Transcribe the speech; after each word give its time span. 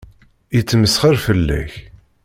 Yettmesxiṛ 0.55 1.15
fell-ak. 1.25 1.71